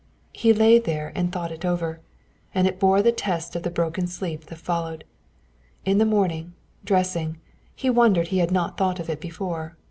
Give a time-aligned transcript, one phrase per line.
[0.33, 1.99] He lay there and thought it over,
[2.55, 5.03] and it bore the test of the broken sleep that followed.
[5.85, 7.37] In the morning, dressing,
[7.75, 9.77] he wondered he had not thought of it before.